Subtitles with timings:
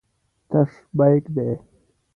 [0.49, 1.49] تش بیک دی.